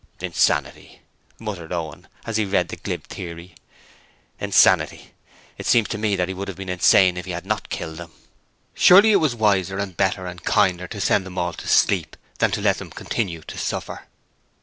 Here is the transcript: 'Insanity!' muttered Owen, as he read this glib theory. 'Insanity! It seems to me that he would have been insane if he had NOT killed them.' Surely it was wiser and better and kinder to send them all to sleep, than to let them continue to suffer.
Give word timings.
'Insanity!' 0.19 0.99
muttered 1.37 1.71
Owen, 1.71 2.07
as 2.25 2.37
he 2.37 2.43
read 2.45 2.69
this 2.69 2.79
glib 2.81 3.03
theory. 3.05 3.53
'Insanity! 4.39 5.11
It 5.59 5.67
seems 5.67 5.89
to 5.89 5.99
me 5.99 6.15
that 6.15 6.27
he 6.27 6.33
would 6.33 6.47
have 6.47 6.57
been 6.57 6.69
insane 6.69 7.17
if 7.17 7.25
he 7.25 7.33
had 7.33 7.45
NOT 7.45 7.69
killed 7.69 7.97
them.' 7.97 8.11
Surely 8.73 9.11
it 9.11 9.17
was 9.17 9.35
wiser 9.35 9.77
and 9.77 9.95
better 9.95 10.25
and 10.25 10.43
kinder 10.43 10.87
to 10.87 10.99
send 10.99 11.23
them 11.23 11.37
all 11.37 11.53
to 11.53 11.67
sleep, 11.67 12.17
than 12.39 12.49
to 12.49 12.61
let 12.61 12.79
them 12.79 12.89
continue 12.89 13.41
to 13.43 13.59
suffer. 13.59 14.07